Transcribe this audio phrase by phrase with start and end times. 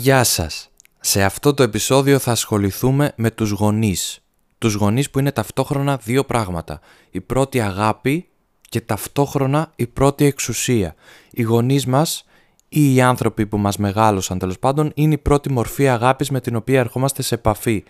[0.00, 0.70] Γεια σας.
[1.00, 4.20] Σε αυτό το επεισόδιο θα ασχοληθούμε με τους γονείς.
[4.58, 6.80] Τους γονείς που είναι ταυτόχρονα δύο πράγματα.
[7.10, 8.28] Η πρώτη αγάπη
[8.68, 10.94] και ταυτόχρονα η πρώτη εξουσία.
[11.30, 12.24] Οι γονείς μας
[12.68, 16.56] ή οι άνθρωποι που μας μεγάλωσαν τέλος πάντων είναι η πρώτη μορφή αγάπης με την
[16.56, 17.84] οποία ερχόμαστε σε επαφή.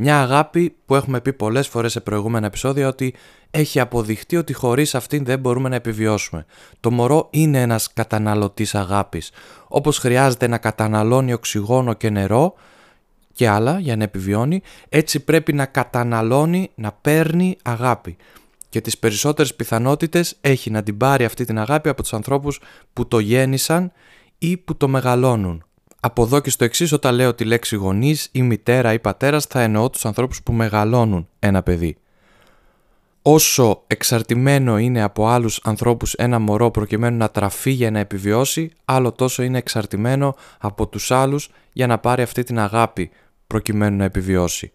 [0.00, 3.14] Μια αγάπη που έχουμε πει πολλές φορές σε προηγούμενα επεισόδια ότι
[3.50, 6.46] έχει αποδειχτεί ότι χωρίς αυτήν δεν μπορούμε να επιβιώσουμε.
[6.80, 9.30] Το μωρό είναι ένας καταναλωτής αγάπης.
[9.68, 12.54] Όπως χρειάζεται να καταναλώνει οξυγόνο και νερό
[13.32, 18.16] και άλλα για να επιβιώνει, έτσι πρέπει να καταναλώνει, να παίρνει αγάπη.
[18.68, 22.60] Και τις περισσότερες πιθανότητες έχει να την πάρει αυτή την αγάπη από τους ανθρώπους
[22.92, 23.92] που το γέννησαν
[24.38, 25.62] ή που το μεγαλώνουν.
[26.00, 29.60] Από εδώ και στο εξής, όταν λέω τη λέξη γονείς ή μητέρα ή πατέρας, θα
[29.60, 31.96] εννοώ τους ανθρώπους που μεγαλώνουν ένα παιδί.
[33.22, 39.12] Όσο εξαρτημένο είναι από άλλους ανθρώπους ένα μωρό προκειμένου να τραφεί για να επιβιώσει, άλλο
[39.12, 43.10] τόσο είναι εξαρτημένο από τους άλλους για να πάρει αυτή την αγάπη
[43.46, 44.72] προκειμένου να επιβιώσει.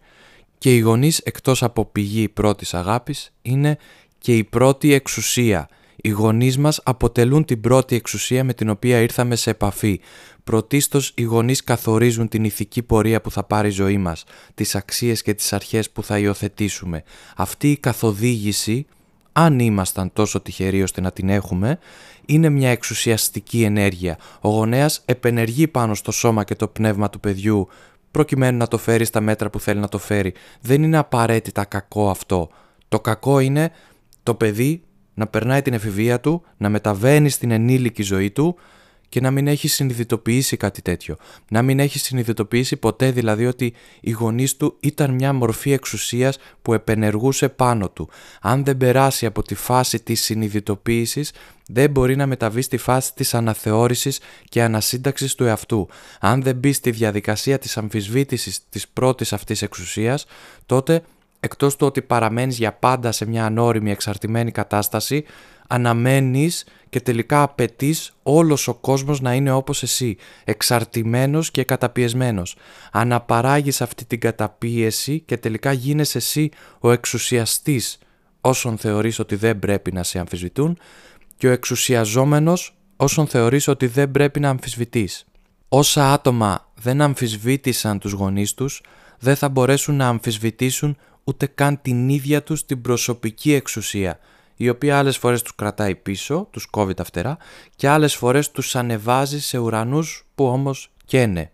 [0.58, 3.78] Και οι γονείς εκτός από πηγή πρώτης αγάπης είναι
[4.18, 5.68] και η πρώτη εξουσία.
[5.96, 10.00] Οι γονείς μας αποτελούν την πρώτη εξουσία με την οποία ήρθαμε σε επαφή.
[10.44, 15.22] Πρωτίστως οι γονείς καθορίζουν την ηθική πορεία που θα πάρει η ζωή μας, τις αξίες
[15.22, 17.02] και τις αρχές που θα υιοθετήσουμε.
[17.36, 18.86] Αυτή η καθοδήγηση,
[19.32, 21.78] αν ήμασταν τόσο τυχεροί ώστε να την έχουμε,
[22.26, 24.18] είναι μια εξουσιαστική ενέργεια.
[24.40, 27.68] Ο γονέας επενεργεί πάνω στο σώμα και το πνεύμα του παιδιού
[28.10, 30.34] προκειμένου να το φέρει στα μέτρα που θέλει να το φέρει.
[30.60, 32.48] Δεν είναι απαραίτητα κακό αυτό.
[32.88, 33.70] Το κακό είναι
[34.22, 34.82] το παιδί
[35.14, 38.56] να περνάει την εφηβεία του, να μεταβαίνει στην ενήλικη ζωή του
[39.14, 41.16] και να μην έχει συνειδητοποιήσει κάτι τέτοιο.
[41.48, 46.74] Να μην έχει συνειδητοποιήσει ποτέ δηλαδή ότι οι γονείς του ήταν μια μορφή εξουσίας που
[46.74, 48.08] επενεργούσε πάνω του.
[48.40, 51.32] Αν δεν περάσει από τη φάση της συνειδητοποίησης,
[51.68, 55.88] δεν μπορεί να μεταβεί στη φάση της αναθεώρησης και ανασύνταξης του εαυτού.
[56.20, 60.26] Αν δεν μπει στη διαδικασία της αμφισβήτησης της πρώτης αυτής εξουσίας,
[60.66, 61.02] τότε
[61.44, 65.24] εκτός του ότι παραμένεις για πάντα σε μια ανώριμη εξαρτημένη κατάσταση,
[65.68, 72.56] αναμένεις και τελικά απαιτείς όλος ο κόσμος να είναι όπως εσύ, εξαρτημένος και καταπιεσμένος.
[72.92, 77.98] Αναπαράγεις αυτή την καταπίεση και τελικά γίνεσαι εσύ ο εξουσιαστής
[78.40, 80.78] όσων θεωρείς ότι δεν πρέπει να σε αμφισβητούν
[81.36, 85.24] και ο εξουσιαζόμενος όσων θεωρείς ότι δεν πρέπει να αμφισβητείς.
[85.68, 88.82] Όσα άτομα δεν αμφισβήτησαν τους γονείς τους,
[89.18, 94.18] δεν θα μπορέσουν να αμφισβητήσουν ούτε καν την ίδια τους την προσωπική εξουσία,
[94.56, 97.36] η οποία άλλες φορές τους κρατάει πίσω, τους κόβει τα φτερά
[97.76, 101.50] και άλλες φορές τους ανεβάζει σε ουρανούς που όμως καίνε.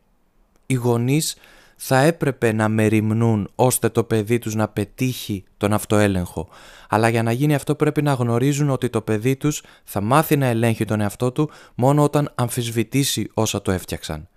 [0.66, 1.36] Οι γονείς
[1.76, 6.48] θα έπρεπε να μεριμνούν ώστε το παιδί τους να πετύχει τον αυτοέλεγχο.
[6.88, 10.46] Αλλά για να γίνει αυτό πρέπει να γνωρίζουν ότι το παιδί τους θα μάθει να
[10.46, 14.28] ελέγχει τον εαυτό του μόνο όταν αμφισβητήσει όσα το έφτιαξαν.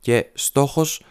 [0.00, 1.02] Και στόχος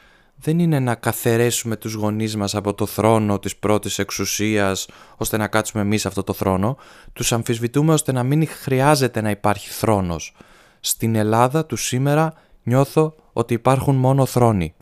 [0.43, 4.87] δεν είναι να καθαιρέσουμε τους γονείς μας από το θρόνο της πρώτης εξουσίας
[5.17, 6.77] ώστε να κάτσουμε εμείς αυτό το θρόνο,
[7.13, 10.35] τους αμφισβητούμε ώστε να μην χρειάζεται να υπάρχει θρόνος.
[10.79, 14.73] Στην Ελλάδα τους σήμερα νιώθω ότι υπάρχουν μόνο θρόνοι.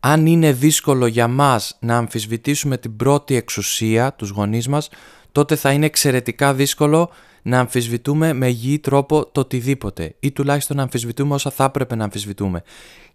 [0.00, 4.88] Αν είναι δύσκολο για μας να αμφισβητήσουμε την πρώτη εξουσία, τους γονείς μας,
[5.32, 7.10] τότε θα είναι εξαιρετικά δύσκολο
[7.42, 12.04] να αμφισβητούμε με υγιή τρόπο το οτιδήποτε ή τουλάχιστον να αμφισβητούμε όσα θα έπρεπε να
[12.04, 12.62] αμφισβητούμε.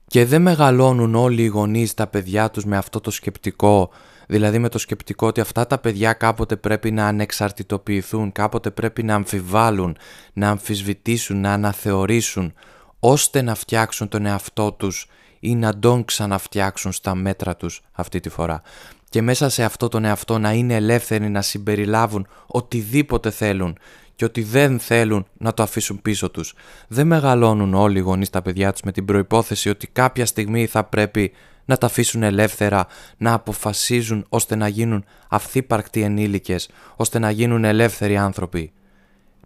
[0.08, 3.90] Και δεν μεγαλώνουν όλοι οι γονείς τα παιδιά τους με αυτό το σκεπτικό,
[4.28, 9.16] δηλαδή με το σκεπτικό ότι αυτά τα παιδιά κάποτε πρέπει να ανεξαρτητοποιηθούν, κάποτε πρέπει να
[9.16, 9.98] αμφιβάλλουν,
[10.34, 12.54] να αμφισβητήσουν, να αναθεωρήσουν,
[13.00, 15.08] ώστε να φτιάξουν τον εαυτό τους
[15.40, 18.62] ή να τον ξαναφτιάξουν στα μέτρα τους αυτή τη φορά.
[19.10, 23.78] Και μέσα σε αυτό τον εαυτό να είναι ελεύθεροι να συμπεριλάβουν οτιδήποτε θέλουν
[24.18, 26.54] και ότι δεν θέλουν να το αφήσουν πίσω τους.
[26.88, 30.84] Δεν μεγαλώνουν όλοι οι γονείς τα παιδιά τους με την προϋπόθεση ότι κάποια στιγμή θα
[30.84, 31.32] πρέπει
[31.66, 38.18] να τα αφήσουν ελεύθερα, να αποφασίζουν ώστε να γίνουν αυθύπαρκτοι ενήλικες, ώστε να γίνουν ελεύθεροι
[38.18, 38.72] άνθρωποι.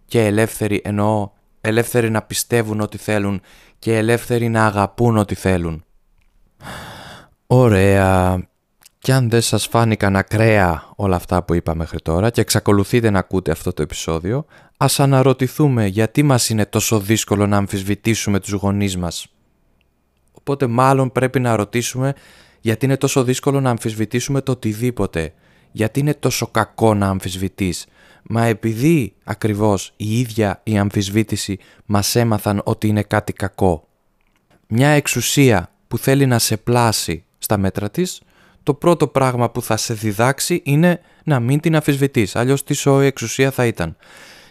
[0.06, 3.40] Και ελεύθεροι εννοώ ελεύθεροι να πιστεύουν ό,τι θέλουν
[3.78, 5.84] και ελεύθεροι να αγαπούν ό,τι θέλουν.
[7.46, 8.21] Ωραία.
[9.02, 13.18] Κι αν δεν σας φάνηκαν ακραία όλα αυτά που είπα μέχρι τώρα και εξακολουθείτε να
[13.18, 14.44] ακούτε αυτό το επεισόδιο,
[14.76, 19.26] ας αναρωτηθούμε γιατί μας είναι τόσο δύσκολο να αμφισβητήσουμε τους γονείς μας.
[20.32, 22.14] Οπότε μάλλον πρέπει να ρωτήσουμε
[22.60, 25.32] γιατί είναι τόσο δύσκολο να αμφισβητήσουμε το οτιδήποτε.
[25.72, 27.86] Γιατί είναι τόσο κακό να αμφισβητείς.
[28.22, 33.88] Μα επειδή ακριβώς η ίδια η αμφισβήτηση μας έμαθαν ότι είναι κάτι κακό.
[34.66, 38.22] Μια εξουσία που θέλει να σε πλάσει στα μέτρα της
[38.62, 43.06] το πρώτο πράγμα που θα σε διδάξει είναι να μην την αφισβητείς, αλλιώς τι σοή
[43.06, 43.96] εξουσία θα ήταν.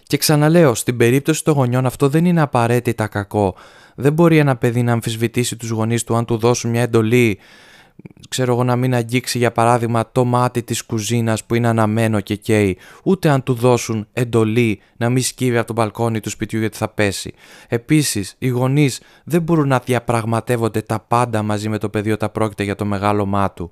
[0.04, 3.56] Και ξαναλέω, στην περίπτωση των γονιών αυτό δεν είναι απαραίτητα κακό,
[3.96, 7.40] Δεν μπορεί ένα παιδί να αμφισβητήσει τους γονείς του αν του δώσουν μια εντολή
[8.30, 12.36] ξέρω εγώ να μην αγγίξει για παράδειγμα το μάτι της κουζίνας που είναι αναμένο και
[12.36, 16.78] καίει, ούτε αν του δώσουν εντολή να μην σκύβει από το μπαλκόνι του σπιτιού γιατί
[16.78, 17.34] θα πέσει.
[17.68, 22.64] Επίσης, οι γονείς δεν μπορούν να διαπραγματεύονται τα πάντα μαζί με το παιδί όταν πρόκειται
[22.64, 23.72] για το μεγάλο μάτου.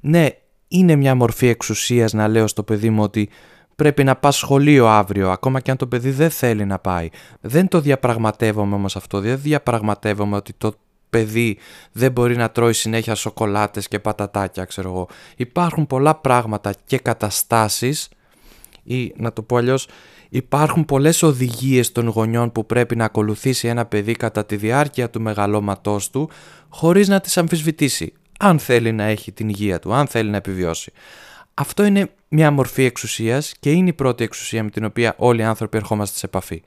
[0.00, 0.28] Ναι,
[0.68, 3.28] είναι μια μορφή εξουσίας να λέω στο παιδί μου ότι
[3.76, 7.08] πρέπει να πας σχολείο αύριο, ακόμα και αν το παιδί δεν θέλει να πάει.
[7.40, 10.72] Δεν το διαπραγματεύομαι όμως αυτό, δεν διαπραγματεύομαι ότι το
[11.10, 11.58] παιδί
[11.92, 15.08] δεν μπορεί να τρώει συνέχεια σοκολάτες και πατατάκια, ξέρω εγώ.
[15.36, 18.08] Υπάρχουν πολλά πράγματα και καταστάσεις
[18.82, 19.88] ή να το πω αλλιώς,
[20.28, 25.20] υπάρχουν πολλές οδηγίες των γονιών που πρέπει να ακολουθήσει ένα παιδί κατά τη διάρκεια του
[25.20, 26.30] μεγαλώματός του
[26.68, 30.92] χωρίς να τις αμφισβητήσει, αν θέλει να έχει την υγεία του, αν θέλει να επιβιώσει.
[31.54, 35.44] Αυτό είναι μια μορφή εξουσίας και είναι η πρώτη εξουσία με την οποία όλοι οι
[35.44, 36.62] άνθρωποι ερχόμαστε σε επαφή.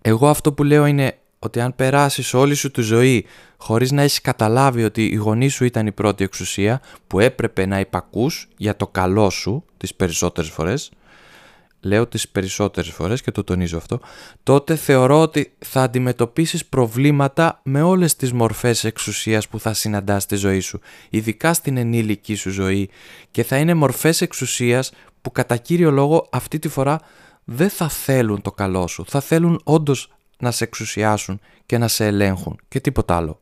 [0.00, 3.26] Εγώ αυτό που λέω είναι ότι αν περάσεις όλη σου τη ζωή
[3.56, 7.80] χωρίς να έχεις καταλάβει ότι η γονή σου ήταν η πρώτη εξουσία που έπρεπε να
[7.80, 10.90] υπακούς για το καλό σου τις περισσότερες φορές,
[11.82, 14.00] λέω τις περισσότερες φορές και το τονίζω αυτό,
[14.42, 20.36] τότε θεωρώ ότι θα αντιμετωπίσεις προβλήματα με όλες τις μορφές εξουσίας που θα συναντάς στη
[20.36, 20.80] ζωή σου,
[21.10, 22.90] ειδικά στην ενήλικη σου ζωή
[23.30, 24.92] και θα είναι μορφές εξουσίας
[25.22, 27.00] που κατά κύριο λόγο αυτή τη φορά
[27.44, 32.06] δεν θα θέλουν το καλό σου, θα θέλουν όντως να σε εξουσιάσουν και να σε
[32.06, 33.40] ελέγχουν και τίποτα άλλο.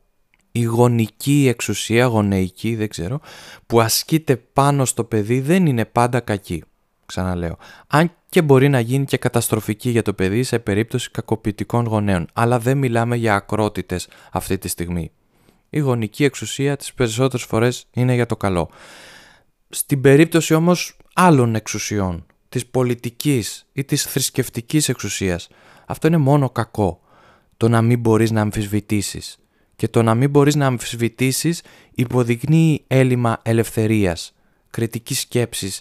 [0.52, 3.20] Η γονική εξουσία, γονεϊκή δεν ξέρω,
[3.66, 6.64] που ασκείται πάνω στο παιδί δεν είναι πάντα κακή.
[7.06, 7.56] Ξαναλέω.
[7.86, 12.26] Αν και μπορεί να γίνει και καταστροφική για το παιδί σε περίπτωση κακοποιητικών γονέων.
[12.32, 15.10] Αλλά δεν μιλάμε για ακρότητες αυτή τη στιγμή.
[15.70, 18.70] Η γονική εξουσία τις περισσότερες φορές είναι για το καλό.
[19.68, 25.48] Στην περίπτωση όμως άλλων εξουσιών, της πολιτικής ή της θρησκευτικής εξουσίας,
[25.86, 27.00] αυτό είναι μόνο κακό.
[27.56, 29.38] Το να μην μπορείς να αμφισβητήσεις.
[29.76, 31.62] Και το να μην μπορείς να αμφισβητήσεις
[31.94, 34.32] υποδεικνύει έλλειμμα ελευθερίας,
[34.70, 35.80] κριτικής σκέψης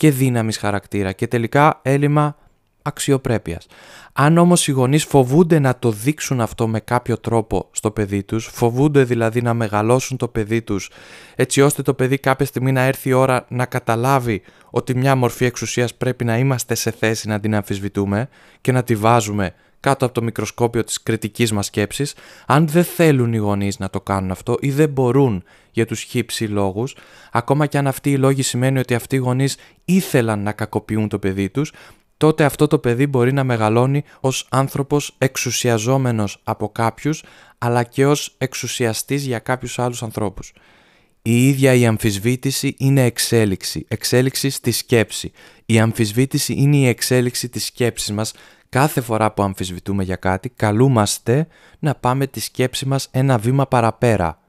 [0.00, 2.36] και δύναμης χαρακτήρα και τελικά έλλειμμα
[2.82, 3.66] αξιοπρέπειας.
[4.12, 8.50] Αν όμως οι γονείς φοβούνται να το δείξουν αυτό με κάποιο τρόπο στο παιδί τους,
[8.52, 10.90] φοβούνται δηλαδή να μεγαλώσουν το παιδί τους
[11.34, 15.44] έτσι ώστε το παιδί κάποια στιγμή να έρθει η ώρα να καταλάβει ότι μια μορφή
[15.44, 18.28] εξουσίας πρέπει να είμαστε σε θέση να την αμφισβητούμε
[18.60, 22.14] και να τη βάζουμε κάτω από το μικροσκόπιο της κριτικής μας σκέψης,
[22.46, 26.44] αν δεν θέλουν οι γονείς να το κάνουν αυτό ή δεν μπορούν για τους χύψη
[26.44, 26.96] λόγους,
[27.32, 31.18] ακόμα και αν αυτοί οι λόγοι σημαίνει ότι αυτοί οι γονείς ήθελαν να κακοποιούν το
[31.18, 31.72] παιδί τους,
[32.16, 37.24] τότε αυτό το παιδί μπορεί να μεγαλώνει ως άνθρωπος εξουσιαζόμενος από κάποιους,
[37.58, 40.52] αλλά και ως εξουσιαστής για κάποιους άλλους ανθρώπους.
[41.22, 45.32] Η ίδια η αμφισβήτηση είναι εξέλιξη, εξέλιξη στη σκέψη.
[45.66, 48.32] Η αμφισβήτηση είναι η εξέλιξη της σκέψης μας.
[48.70, 51.46] Κάθε φορά που αμφισβητούμε για κάτι, καλούμαστε
[51.78, 54.40] να πάμε τη σκέψη μας ένα βήμα παραπέρα.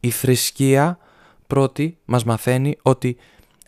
[0.00, 0.98] Η θρησκεία
[1.46, 3.16] πρώτη μας μαθαίνει ότι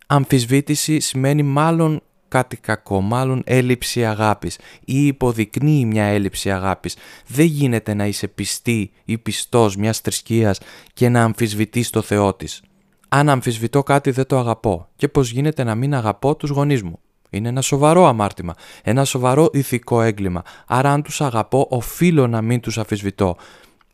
[0.07, 6.97] αμφισβήτηση σημαίνει μάλλον κάτι κακό, μάλλον έλλειψη αγάπης ή υποδεικνύει μια έλλειψη αγάπης.
[7.27, 10.61] Δεν γίνεται να είσαι πιστή ή πιστός μιας θρησκείας
[10.95, 12.63] και να αμφισβητείς το Θεό της.
[13.09, 16.99] Αν αμφισβητώ κάτι δεν το αγαπώ και πώς γίνεται να μην αγαπώ τους γονείς μου;
[17.33, 20.43] Είναι ένα σοβαρό αμάρτημα, ένα σοβαρό ηθικό έγκλημα.
[20.67, 23.37] Άρα αν τους αγαπώ οφείλω να μην τους αμφισβητώ.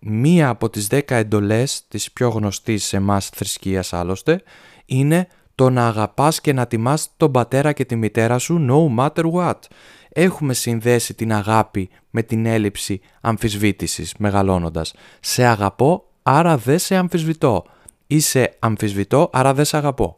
[0.00, 4.42] Μία από τις δέκα εντολές της πιο γνωστής σε εμάς θρησκείας άλλωστε
[4.86, 9.32] είναι το να αγαπάς και να τιμάς τον πατέρα και τη μητέρα σου no matter
[9.32, 9.58] what.
[10.08, 14.94] Έχουμε συνδέσει την αγάπη με την έλλειψη αμφισβήτησης μεγαλώνοντας.
[15.20, 17.64] Σε αγαπώ, άρα δεν σε αμφισβητώ.
[18.06, 20.17] Ή σε αμφισβητώ, άρα δεν σε αγαπώ.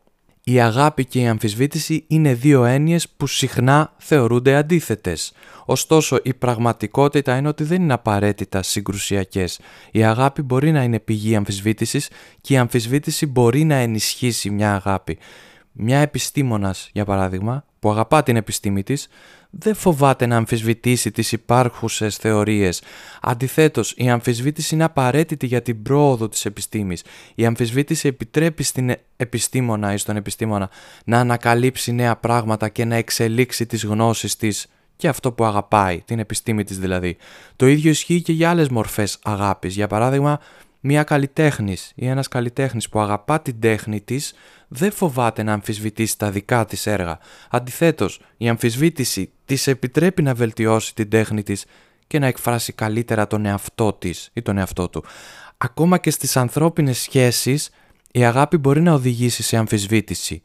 [0.50, 5.33] Η αγάπη και η αμφισβήτηση είναι δύο έννοιες που συχνά θεωρούνται αντίθετες.
[5.64, 9.61] Ωστόσο, η πραγματικότητα είναι ότι δεν είναι απαραίτητα συγκρουσιακές.
[9.90, 12.09] Η αγάπη μπορεί να είναι πηγή αμφισβήτησης
[12.40, 15.19] και η αμφισβήτηση μπορεί να ενισχύσει μια αγάπη.
[15.73, 19.09] Μια επιστήμονας, για παράδειγμα, που αγαπά την επιστήμη της,
[19.50, 22.83] δεν φοβάται να αμφισβητήσει τις υπάρχουσες θεωρίες.
[23.21, 27.05] Αντιθέτως, η αμφισβήτηση είναι απαραίτητη για την πρόοδο της επιστήμης.
[27.35, 30.71] Η αμφισβήτηση επιτρέπει στην επιστήμονα ή στον επιστήμονα
[31.05, 36.19] να ανακαλύψει νέα πράγματα και να εξελίξει τις γνώσεις της και αυτό που αγαπάει, την
[36.19, 37.17] επιστήμη της δηλαδή.
[37.57, 39.75] Το ίδιο ισχύει και για άλλες μορφές αγάπης.
[39.75, 40.41] Για παράδειγμα,
[40.81, 44.35] μια καλλιτέχνης ή ένας καλλιτέχνης που αγαπά την τέχνη της
[44.69, 47.19] δεν φοβάται να αμφισβητήσει τα δικά της έργα.
[47.51, 51.65] Αντιθέτως, η αμφισβήτηση της επιτρέπει να βελτιώσει την τέχνη της
[52.07, 55.05] και να εκφράσει καλύτερα τον εαυτό της ή τον εαυτό του.
[55.57, 57.71] Ακόμα και στις ανθρώπινες σχέσεις,
[58.13, 60.43] η αγάπη μπορεί να οδηγήσει σε αμφισβήτηση.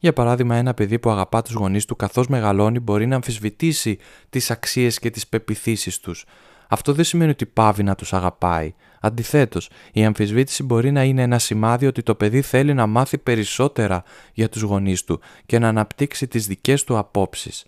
[0.00, 3.98] Για παράδειγμα, ένα παιδί που αγαπά τους γονείς του καθώς μεγαλώνει μπορεί να αμφισβητήσει
[4.30, 6.24] τις αξίες και τις πεπιθήσεις τους.
[6.72, 8.74] Αυτό δεν σημαίνει ότι πάβει να τους αγαπάει.
[9.00, 14.02] Αντιθέτως, η αμφισβήτηση μπορεί να είναι ένα σημάδι ότι το παιδί θέλει να μάθει περισσότερα
[14.32, 17.64] για τους γονείς του και να αναπτύξει τις δικές του απόψεις.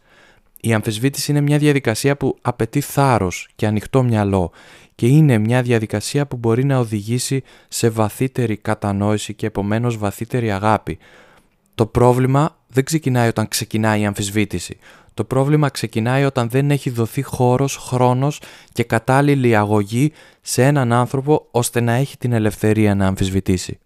[0.61, 4.53] Η αμφισβήτηση είναι μια διαδικασία που απαιτεί θάρρος και ανοιχτό μυαλό
[4.95, 10.99] και είναι μια διαδικασία που μπορεί να οδηγήσει σε βαθύτερη κατανόηση και επομένως βαθύτερη αγάπη.
[11.75, 14.79] Το πρόβλημα δεν ξεκινάει όταν ξεκινάει η αμφισβήτηση.
[15.15, 18.41] Το πρόβλημα ξεκινάει όταν δεν έχει δοθεί χώρος, χρόνος
[18.73, 23.79] και κατάλληλη αγωγή σε έναν άνθρωπο ώστε να έχει την ελευθερία να αμφισβητήσει.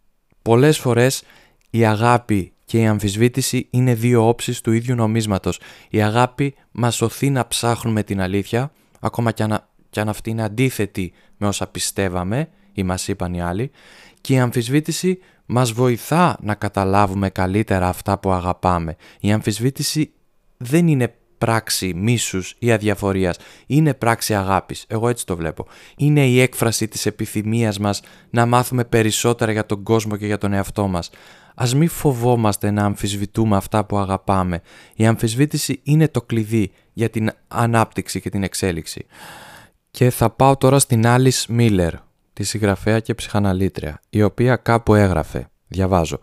[0.43, 1.23] Πολλές φορές
[1.71, 5.61] η αγάπη και η αμφισβήτηση είναι δύο όψεις του ίδιου νομίσματος.
[5.91, 10.43] Η αγάπη μας οθεί να ψάχνουμε την αλήθεια, ακόμα και αν, και αν αυτή είναι
[10.43, 13.71] αντίθετη με όσα πιστεύαμε ή μας είπαν οι άλλοι,
[14.21, 18.97] και η αμφισβήτηση μας βοηθά να καταλάβουμε καλύτερα αυτά που αγαπάμε.
[19.21, 20.13] Η αμφισβήτηση
[20.57, 23.37] δεν είναι πράξη μίσους ή αδιαφορίας,
[23.67, 25.67] είναι πράξη αγάπης, εγώ έτσι το βλέπω.
[25.97, 30.53] Είναι η έκφραση της επιθυμίας μας να μάθουμε περισσότερα για τον κόσμο και για τον
[30.53, 31.11] εαυτό μας.
[31.55, 34.61] Ας μην φοβόμαστε να αμφισβητούμε αυτά που αγαπάμε.
[34.95, 39.07] Η αμφισβήτηση είναι το κλειδί για την ανάπτυξη και την εξέλιξη.
[39.91, 41.93] Και θα πάω τώρα στην Alice Miller,
[42.33, 46.19] τη συγγραφέα και ψυχαναλήτρια, η οποία κάπου έγραφε, διαβάζω,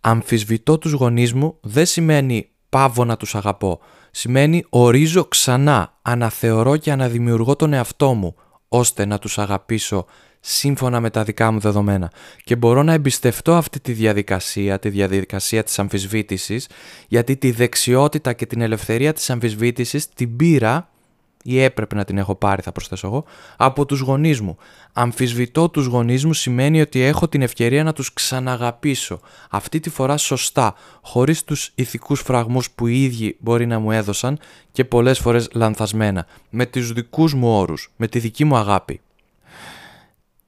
[0.00, 3.80] «Αμφισβητώ τους γονείς μου δεν σημαίνει πάβω να τους αγαπώ.
[4.10, 8.34] Σημαίνει ορίζω ξανά, αναθεωρώ και αναδημιουργώ τον εαυτό μου,
[8.68, 10.06] ώστε να τους αγαπήσω
[10.40, 12.12] σύμφωνα με τα δικά μου δεδομένα.
[12.44, 16.68] Και μπορώ να εμπιστευτώ αυτή τη διαδικασία, τη διαδικασία της αμφισβήτησης,
[17.08, 20.88] γιατί τη δεξιότητα και την ελευθερία της αμφισβήτησης την πήρα
[21.46, 23.24] ή έπρεπε να την έχω πάρει θα προσθέσω εγώ,
[23.56, 24.56] από τους γονείς μου.
[24.92, 29.20] Αμφισβητώ τους γονείς μου σημαίνει ότι έχω την ευκαιρία να τους ξαναγαπήσω,
[29.50, 34.38] αυτή τη φορά σωστά, χωρίς τους ηθικούς φραγμούς που οι ίδιοι μπορεί να μου έδωσαν
[34.72, 39.00] και πολλές φορές λανθασμένα, με τους δικούς μου όρους, με τη δική μου αγάπη.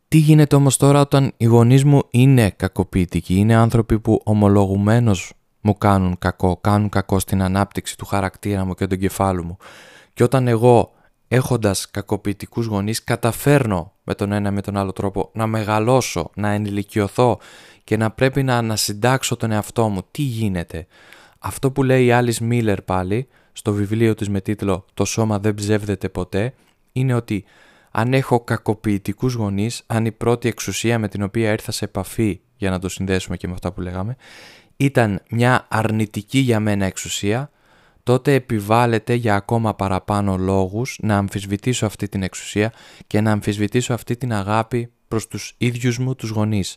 [0.08, 5.78] Τι γίνεται όμως τώρα όταν οι γονείς μου είναι κακοποιητικοί, είναι άνθρωποι που ομολογουμένως μου
[5.78, 9.56] κάνουν κακό, κάνουν κακό στην ανάπτυξη του χαρακτήρα μου και του κεφάλου μου;
[10.16, 10.92] Και όταν εγώ
[11.28, 17.38] έχοντας κακοποιητικούς γονείς καταφέρνω με τον ένα με τον άλλο τρόπο να μεγαλώσω, να ενηλικιωθώ
[17.84, 20.86] και να πρέπει να ανασυντάξω τον εαυτό μου, τι γίνεται;
[21.38, 25.54] Αυτό που λέει η Alice Μίλερ πάλι στο βιβλίο της με τίτλο «Το σώμα δεν
[25.54, 26.54] ψεύδεται ποτέ»
[26.92, 27.44] είναι ότι
[27.90, 32.70] αν έχω κακοποιητικούς γονείς, αν η πρώτη εξουσία με την οποία ήρθα σε επαφή για
[32.70, 34.16] να το συνδέσουμε και με αυτά που λέγαμε
[34.76, 37.50] ήταν μια αρνητική για μένα εξουσία,
[38.06, 42.72] τότε επιβάλλεται για ακόμα παραπάνω λόγους να αμφισβητήσω αυτή την εξουσία
[43.06, 46.76] και να αμφισβητήσω αυτή την αγάπη προς τους ίδιους μου τους γονείς.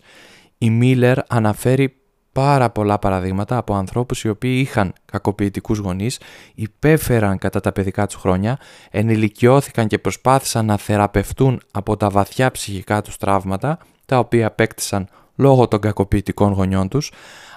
[0.57, 1.95] Η Μίλλερ αναφέρει
[2.31, 6.19] πάρα πολλά παραδείγματα από ανθρώπους οι οποίοι είχαν κακοποιητικούς γονείς,
[6.55, 8.57] υπέφεραν κατά τα παιδικά τους χρόνια,
[8.91, 15.67] ενηλικιώθηκαν και προσπάθησαν να θεραπευτούν από τα βαθιά ψυχικά τους τραύματα, τα οποία απέκτησαν λόγω
[15.67, 17.11] των κακοποιητικών γονιών τους,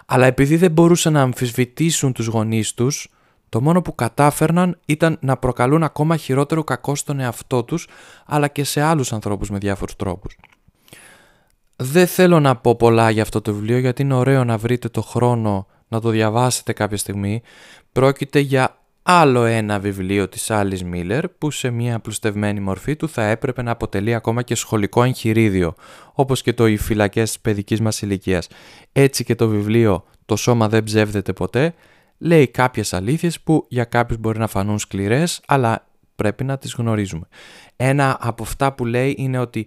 [0.07, 3.09] αλλά επειδή δεν μπορούσαν να αμφισβητήσουν τους γονείς τους,
[3.53, 7.89] το μόνο που κατάφερναν ήταν να προκαλούν ακόμα χειρότερο κακό στον εαυτό τους,
[8.27, 10.37] αλλά και σε άλλους ανθρώπους με διάφορους τρόπους.
[11.77, 15.03] Δεν θέλω να πω πολλά για αυτό το βιβλίο γιατί είναι ωραίο να βρείτε το
[15.03, 17.43] χρόνο να το διαβάσετε κάποια στιγμή.
[17.93, 23.23] Πρόκειται για άλλο ένα βιβλίο της Alice Μίλλερ που σε μια απλουστευμένη μορφή του θα
[23.23, 25.75] έπρεπε να αποτελεί ακόμα και σχολικό εγχειρίδιο
[26.13, 28.49] όπως και το «Οι φυλακές της παιδικής μας ηλικίας».
[28.93, 31.75] Έτσι και το βιβλίο «Το σώμα δεν ψεύδεται ποτέ»
[32.23, 35.87] λέει κάποιες αλήθειες που για κάποιους μπορεί να φανούν σκληρές αλλά
[36.17, 37.27] πρέπει να τις γνωρίζουμε.
[37.77, 39.67] Ένα από αυτά που λέει είναι ότι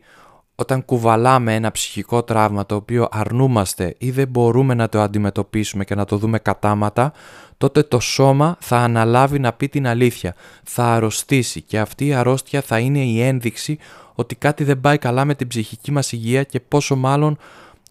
[0.55, 5.95] όταν κουβαλάμε ένα ψυχικό τραύμα το οποίο αρνούμαστε ή δεν μπορούμε να το αντιμετωπίσουμε και
[5.95, 7.13] να το δούμε κατάματα,
[7.57, 12.61] τότε το σώμα θα αναλάβει να πει την αλήθεια, θα αρρωστήσει και αυτή η αρρώστια
[12.61, 13.77] θα είναι η ένδειξη
[14.13, 17.37] ότι κάτι δεν πάει καλά με την ψυχική μας υγεία και πόσο μάλλον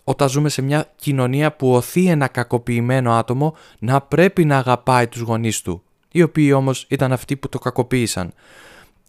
[0.05, 5.21] όταν ζούμε σε μια κοινωνία που οθεί ένα κακοποιημένο άτομο να πρέπει να αγαπάει τους
[5.21, 5.83] γονείς του,
[6.13, 8.33] οι οποίοι όμως ήταν αυτοί που το κακοποίησαν.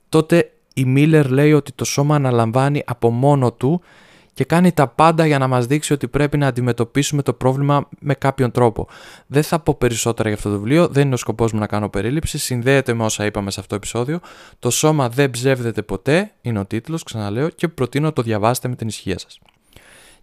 [0.09, 3.81] Τότε η Μίλλερ λέει ότι το σώμα αναλαμβάνει από μόνο του
[4.33, 8.13] και κάνει τα πάντα για να μας δείξει ότι πρέπει να αντιμετωπίσουμε το πρόβλημα με
[8.13, 8.87] κάποιον τρόπο.
[9.27, 11.89] Δεν θα πω περισσότερα για αυτό το βιβλίο, δεν είναι ο σκοπός μου να κάνω
[11.89, 14.19] περίληψη, συνδέεται με όσα είπαμε σε αυτό το επεισόδιο.
[14.59, 18.75] Το σώμα δεν ψεύδεται ποτέ, είναι ο τίτλος, ξαναλέω, και προτείνω να το διαβάσετε με
[18.75, 19.39] την ισχύα σας.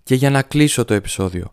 [0.03, 1.51] Και για να κλείσω το επεισόδιο.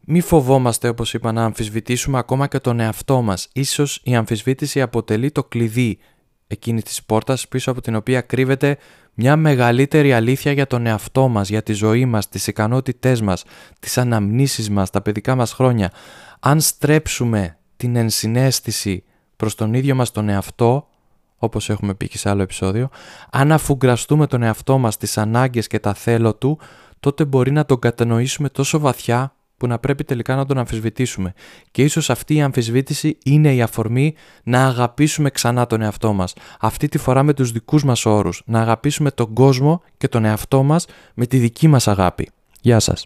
[0.00, 3.48] Μη φοβόμαστε, όπως είπα, να αμφισβητήσουμε ακόμα και τον εαυτό μας.
[3.52, 5.98] Ίσως η αμφισβήτηση αποτελεί το κλειδί
[6.46, 8.78] εκείνης της πόρτας πίσω από την οποία κρύβεται
[9.14, 13.44] μια μεγαλύτερη αλήθεια για τον εαυτό μας, για τη ζωή μας, τις ικανότητές μας,
[13.80, 15.92] τις αναμνήσεις μας, τα παιδικά μας χρόνια.
[16.40, 19.04] Αν στρέψουμε την ενσυναίσθηση
[19.36, 20.88] προς τον ίδιο μας τον εαυτό,
[21.36, 22.88] όπως έχουμε πει και σε άλλο επεισόδιο,
[23.30, 26.58] αν αφουγκραστούμε τον εαυτό μας τις ανάγκες και τα θέλω του,
[27.00, 31.32] τότε μπορεί να τον κατανοήσουμε τόσο βαθιά που να πρέπει τελικά να τον αμφισβητήσουμε.
[31.70, 36.34] Και ίσως αυτή η αμφισβήτηση είναι η αφορμή να αγαπήσουμε ξανά τον εαυτό μας.
[36.60, 38.42] Αυτή τη φορά με τους δικούς μας όρους.
[38.46, 42.28] Να αγαπήσουμε τον κόσμο και τον εαυτό μας με τη δική μας αγάπη.
[42.60, 43.04] Γεια σας.